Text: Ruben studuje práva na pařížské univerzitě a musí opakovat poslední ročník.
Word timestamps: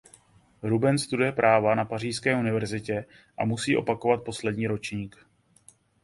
Ruben 0.63 0.97
studuje 0.97 1.31
práva 1.31 1.75
na 1.75 1.85
pařížské 1.85 2.35
univerzitě 2.35 3.05
a 3.39 3.45
musí 3.45 3.77
opakovat 3.77 4.23
poslední 4.23 4.67
ročník. 4.67 5.25